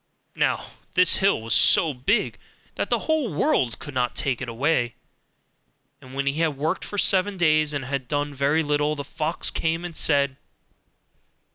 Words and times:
Now 0.35 0.71
this 0.95 1.17
hill 1.17 1.43
was 1.43 1.53
so 1.53 1.93
big 1.93 2.39
that 2.73 2.89
the 2.89 3.05
whole 3.05 3.31
world 3.31 3.77
could 3.77 3.93
not 3.93 4.15
take 4.15 4.41
it 4.41 4.49
away: 4.49 4.95
and 6.01 6.15
when 6.15 6.25
he 6.25 6.39
had 6.39 6.57
worked 6.57 6.83
for 6.83 6.97
seven 6.97 7.37
days, 7.37 7.71
and 7.71 7.85
had 7.85 8.07
done 8.07 8.33
very 8.33 8.63
little, 8.63 8.95
the 8.95 9.03
fox 9.03 9.51
came 9.51 9.85
and 9.85 9.95
said. 9.95 10.37